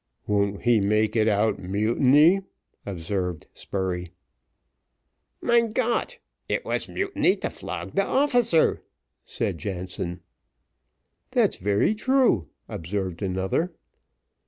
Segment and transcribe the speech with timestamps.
[0.25, 2.41] "Won't he make it out mutiny?"
[2.87, 4.13] observed Spurey.
[5.43, 6.17] "Mein Gott!
[6.49, 8.81] it was mutiny to flog de officer,"
[9.25, 10.21] said Jansen.
[11.29, 13.73] "That's very true," observed another.